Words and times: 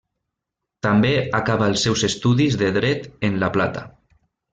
També 0.85 1.11
acaba 1.39 1.67
els 1.73 1.83
seus 1.87 2.05
estudis 2.07 2.57
de 2.63 2.71
Dret 2.79 3.05
en 3.31 3.37
La 3.45 3.51
Plata. 3.59 3.85